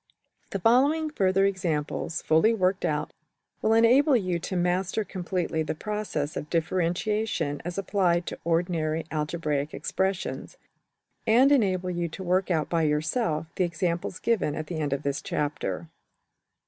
}The 0.49 0.57
following 0.57 1.11
further 1.11 1.45
examples, 1.45 2.23
fully 2.23 2.55
worked 2.55 2.85
out, 2.85 3.13
will 3.61 3.73
enable 3.75 4.15
you 4.17 4.39
to 4.39 4.55
master 4.55 5.03
completely 5.03 5.61
the 5.61 5.75
process 5.75 6.35
of 6.35 6.49
differentiation 6.49 7.61
as 7.63 7.77
applied 7.77 8.25
to 8.25 8.39
ordinary 8.43 9.05
algebraical 9.11 9.77
expressions, 9.77 10.57
and 11.27 11.51
enable 11.51 11.91
you 11.91 12.07
to 12.09 12.23
work 12.23 12.49
out 12.49 12.67
by 12.67 12.81
yourself 12.81 13.45
the 13.57 13.63
examples 13.63 14.17
given 14.17 14.55
at 14.55 14.65
the 14.65 14.79
end 14.79 14.91
of 14.91 15.03
this 15.03 15.21
chapter. 15.21 15.87